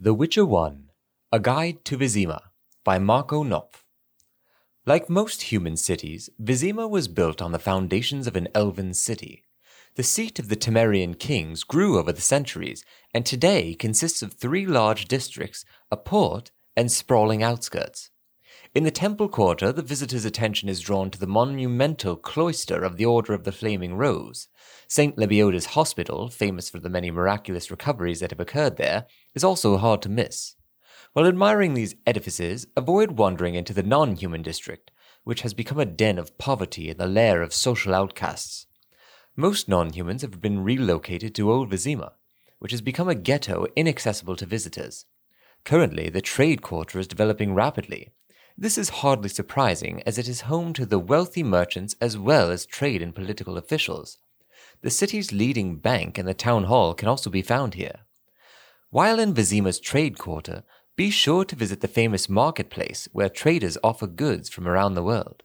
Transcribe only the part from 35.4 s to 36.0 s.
has become a